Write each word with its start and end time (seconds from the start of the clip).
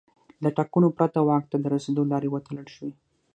له 0.43 0.49
ټاکنو 0.57 0.87
پرته 0.97 1.19
واک 1.27 1.43
ته 1.51 1.57
د 1.59 1.65
رسېدو 1.75 2.03
لارې 2.11 2.27
وتړل 2.31 2.67
شوې. 2.75 2.91